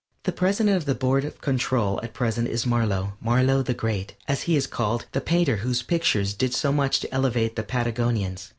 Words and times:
The 0.23 0.31
President 0.31 0.75
of 0.75 0.85
the 0.85 0.95
Board 0.95 1.23
of 1.25 1.41
Control 1.41 1.99
at 2.01 2.11
present 2.15 2.47
is 2.47 2.65
Marlow, 2.65 3.13
Marlow 3.21 3.61
the 3.61 3.75
Great, 3.75 4.15
as 4.27 4.41
he 4.49 4.55
is 4.55 4.65
called, 4.65 5.05
the 5.11 5.21
painter 5.21 5.57
whose 5.57 5.83
pictures 5.83 6.33
did 6.33 6.55
so 6.55 6.71
much 6.71 7.01
to 7.01 7.13
elevate 7.13 7.55
the 7.55 7.61
Patagonians. 7.61 8.49